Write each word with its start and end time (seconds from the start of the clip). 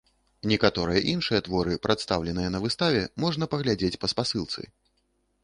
Некаторыя 0.51 1.01
іншыя 1.11 1.41
творы, 1.47 1.75
прадстаўленыя 1.83 2.49
на 2.57 2.63
выставе, 2.65 3.05
можна 3.27 3.43
паглядзець 3.53 3.95
па 4.01 4.07
спасылцы. 4.15 4.61